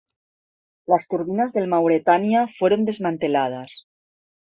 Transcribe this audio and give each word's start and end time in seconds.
Las 0.91 1.07
turbinas 1.07 1.53
del 1.53 1.67
"Mauretania" 1.67 2.47
fueron 2.47 2.85
desmanteladas. 2.85 3.85